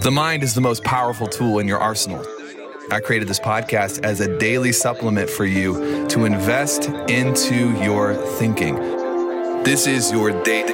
[0.00, 2.24] The mind is the most powerful tool in your arsenal.
[2.90, 8.74] I created this podcast as a daily supplement for you to invest into your thinking.
[9.64, 10.72] This is your daily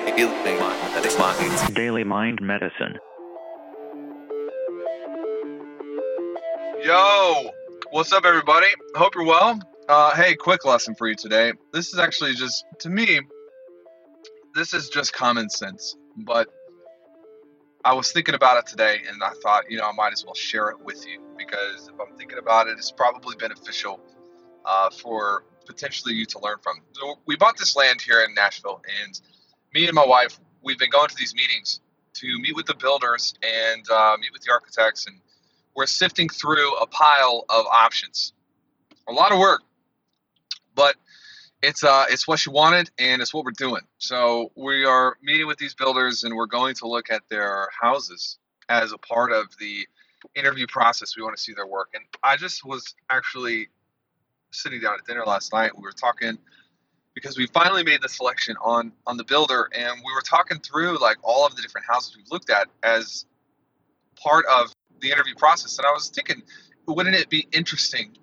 [1.74, 2.98] Daily Mind Medicine.
[6.84, 7.50] Yo,
[7.90, 8.68] what's up, everybody?
[8.94, 9.58] Hope you're well.
[9.88, 11.52] Uh, hey, quick lesson for you today.
[11.72, 13.20] This is actually just, to me,
[14.54, 16.46] this is just common sense, but
[17.84, 20.34] I was thinking about it today and I thought, you know, I might as well
[20.34, 24.00] share it with you because if I'm thinking about it, it's probably beneficial
[24.64, 26.80] uh, for potentially you to learn from.
[26.92, 29.20] So we bought this land here in Nashville, and
[29.74, 31.80] me and my wife, we've been going to these meetings
[32.14, 35.20] to meet with the builders and uh, meet with the architects, and
[35.76, 38.32] we're sifting through a pile of options.
[39.08, 39.62] A lot of work,
[40.74, 40.96] but
[41.62, 43.82] it's uh it's what she wanted and it's what we're doing.
[43.98, 48.38] So we are meeting with these builders and we're going to look at their houses
[48.68, 49.86] as a part of the
[50.34, 51.16] interview process.
[51.16, 51.90] We want to see their work.
[51.94, 53.68] And I just was actually
[54.50, 55.76] sitting down at dinner last night.
[55.76, 56.38] We were talking
[57.14, 60.98] because we finally made the selection on on the builder and we were talking through
[61.00, 63.26] like all of the different houses we've looked at as
[64.16, 65.78] part of the interview process.
[65.78, 66.42] And I was thinking,
[66.86, 68.16] wouldn't it be interesting?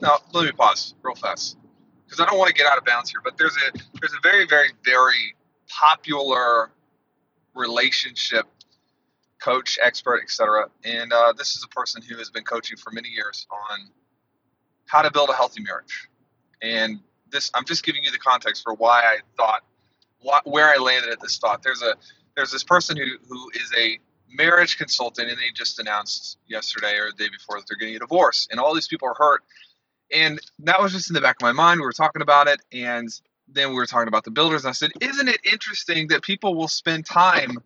[0.00, 1.56] Now, let me pause real fast
[2.06, 4.22] because I don't want to get out of bounds here, but there's a there's a
[4.22, 5.36] very very very
[5.68, 6.70] popular
[7.54, 8.46] relationship
[9.40, 10.66] coach, expert, etc.
[10.84, 13.88] And uh, this is a person who has been coaching for many years on
[14.86, 16.08] how to build a healthy marriage.
[16.62, 19.62] And this, I'm just giving you the context for why I thought,
[20.24, 21.62] wh- where I landed at this thought.
[21.62, 21.94] There's a
[22.36, 23.98] there's this person who who is a
[24.30, 28.00] marriage consultant, and they just announced yesterday or the day before that they're getting a
[28.00, 29.42] divorce, and all these people are hurt
[30.12, 31.80] and that was just in the back of my mind.
[31.80, 33.08] We were talking about it, and
[33.48, 34.64] then we were talking about the builders.
[34.64, 37.58] And I said, Isn't it interesting that people will spend time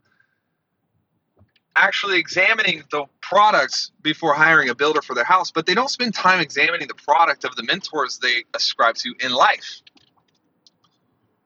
[1.77, 6.15] actually examining the products before hiring a builder for their house, but they don't spend
[6.15, 9.81] time examining the product of the mentors they ascribe to in life?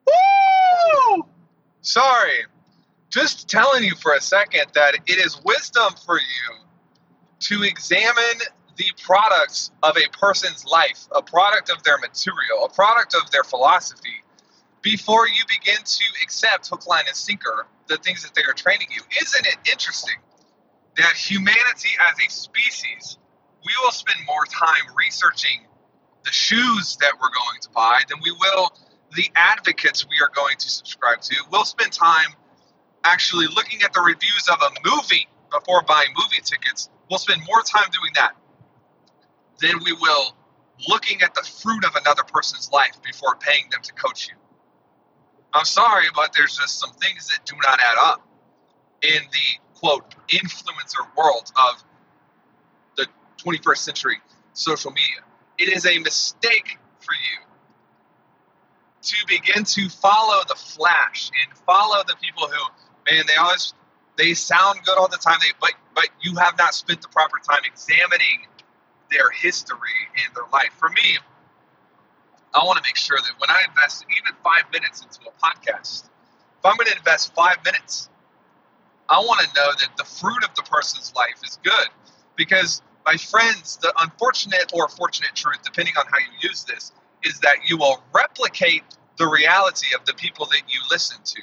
[0.07, 1.25] Woo!
[1.81, 2.45] Sorry.
[3.09, 6.65] Just telling you for a second that it is wisdom for you
[7.39, 8.39] to examine
[8.77, 13.43] the products of a person's life, a product of their material, a product of their
[13.43, 14.21] philosophy,
[14.81, 18.87] before you begin to accept hook, line, and sinker the things that they are training
[18.91, 19.01] you.
[19.21, 20.15] Isn't it interesting
[20.97, 23.17] that humanity as a species,
[23.65, 25.65] we will spend more time researching
[26.23, 28.75] the shoes that we're going to buy than we will
[29.15, 31.35] the advocates we are going to subscribe to.
[31.51, 32.35] We'll spend time
[33.03, 36.89] actually looking at the reviews of a movie before buying movie tickets.
[37.09, 38.35] We'll spend more time doing that
[39.59, 40.35] then we will
[40.87, 44.35] looking at the fruit of another person's life before paying them to coach you.
[45.53, 48.27] I'm sorry, but there's just some things that do not add up
[49.01, 51.83] in the quote influencer world of
[52.97, 53.07] the
[53.37, 54.17] 21st century
[54.53, 55.21] social media.
[55.57, 57.45] It is a mistake for you
[59.03, 62.63] to begin to follow the flash and follow the people who,
[63.09, 63.73] man, they always
[64.17, 65.37] they sound good all the time.
[65.41, 68.47] They, but but you have not spent the proper time examining
[69.11, 69.77] their history
[70.25, 70.71] and their life.
[70.77, 71.17] For me,
[72.53, 76.05] I want to make sure that when I invest even five minutes into a podcast,
[76.05, 78.09] if I'm going to invest five minutes,
[79.09, 81.89] I want to know that the fruit of the person's life is good.
[82.35, 86.91] Because, my friends, the unfortunate or fortunate truth, depending on how you use this,
[87.23, 88.83] is that you will replicate
[89.17, 91.41] the reality of the people that you listen to.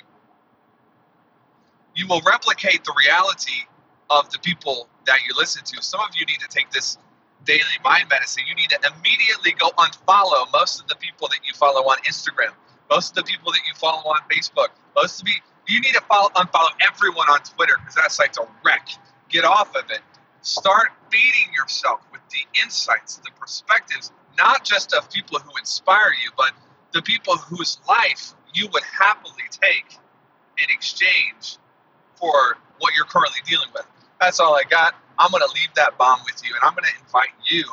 [1.94, 3.66] You will replicate the reality
[4.10, 5.82] of the people that you listen to.
[5.82, 6.98] Some of you need to take this
[7.44, 11.52] daily mind medicine, you need to immediately go unfollow most of the people that you
[11.54, 12.52] follow on Instagram,
[12.90, 15.34] most of the people that you follow on Facebook, most of you.
[15.68, 18.88] You need to follow, unfollow everyone on Twitter because that site's a wreck.
[19.28, 20.00] Get off of it.
[20.40, 26.30] Start feeding yourself with the insights, the perspectives, not just of people who inspire you,
[26.36, 26.52] but
[26.92, 29.98] the people whose life you would happily take
[30.58, 31.58] in exchange
[32.16, 33.86] for what you're currently dealing with.
[34.20, 34.94] That's all I got.
[35.18, 37.64] I'm going to leave that bomb with you and I'm going to invite you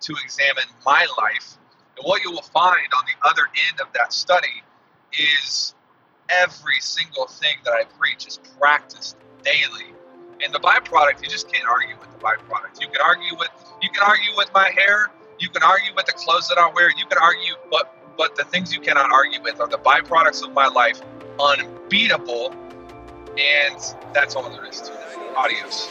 [0.00, 1.56] to examine my life.
[1.96, 4.62] And what you will find on the other end of that study
[5.12, 5.74] is
[6.28, 9.92] every single thing that I preach is practiced daily.
[10.44, 12.80] And the byproduct, you just can't argue with the byproduct.
[12.80, 13.48] You can argue with
[13.80, 16.90] you can argue with my hair, you can argue with the clothes that I wear,
[16.90, 20.52] you can argue but but the things you cannot argue with are the byproducts of
[20.52, 21.00] my life,
[21.40, 22.54] unbeatable,
[23.38, 24.98] and that's all there is to it.
[25.36, 25.88] Adios.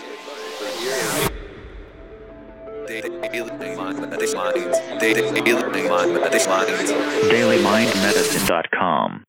[7.30, 9.24] DailyMindMedicine.com